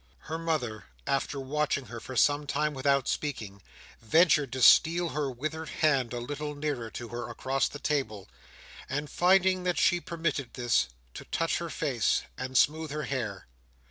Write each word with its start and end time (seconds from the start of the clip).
Her 0.31 0.39
mother, 0.39 0.85
after 1.05 1.39
watching 1.39 1.85
her 1.85 1.99
for 1.99 2.15
some 2.15 2.47
time 2.47 2.73
without 2.73 3.07
speaking, 3.07 3.61
ventured 4.01 4.51
to 4.53 4.61
steal 4.63 5.09
her 5.09 5.29
withered 5.29 5.69
hand 5.69 6.11
a 6.11 6.19
little 6.19 6.55
nearer 6.55 6.89
to 6.89 7.09
her 7.09 7.29
across 7.29 7.67
the 7.67 7.77
table; 7.77 8.27
and 8.89 9.11
finding 9.11 9.61
that 9.61 9.77
she 9.77 10.01
permitted 10.01 10.55
this, 10.55 10.87
to 11.13 11.25
touch 11.25 11.59
her 11.59 11.69
face, 11.69 12.23
and 12.35 12.57
smooth 12.57 12.89
her 12.89 13.03
hair. 13.03 13.45